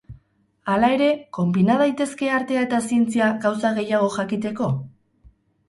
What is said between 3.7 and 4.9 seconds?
gehiago jakiteko?